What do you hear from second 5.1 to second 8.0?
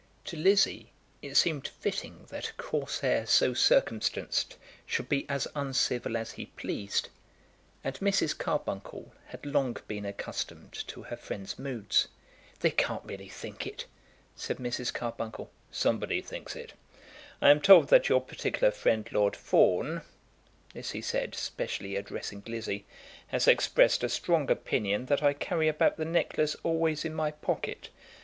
as uncivil as he pleased; and